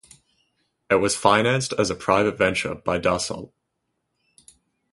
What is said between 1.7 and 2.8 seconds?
as a private venture